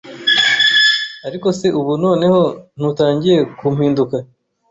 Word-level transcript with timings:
Ariko 1.27 1.47
se 1.59 1.67
ubu 1.79 1.93
noneho 2.03 2.39
ntutangiye 2.77 3.39
kumpinduka 3.57 4.15